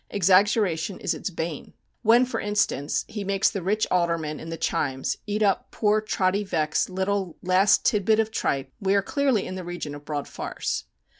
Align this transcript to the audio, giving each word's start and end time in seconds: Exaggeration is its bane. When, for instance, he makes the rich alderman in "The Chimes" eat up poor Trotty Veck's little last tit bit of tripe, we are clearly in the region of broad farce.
Exaggeration 0.09 0.99
is 0.99 1.13
its 1.13 1.29
bane. 1.29 1.73
When, 2.01 2.25
for 2.25 2.39
instance, 2.39 3.05
he 3.07 3.23
makes 3.23 3.51
the 3.51 3.61
rich 3.61 3.85
alderman 3.91 4.39
in 4.39 4.49
"The 4.49 4.57
Chimes" 4.57 5.19
eat 5.27 5.43
up 5.43 5.69
poor 5.69 6.01
Trotty 6.01 6.43
Veck's 6.43 6.89
little 6.89 7.37
last 7.43 7.85
tit 7.85 8.03
bit 8.03 8.19
of 8.19 8.31
tripe, 8.31 8.71
we 8.79 8.95
are 8.95 9.03
clearly 9.03 9.45
in 9.45 9.53
the 9.53 9.63
region 9.63 9.93
of 9.93 10.03
broad 10.03 10.27
farce. 10.27 10.85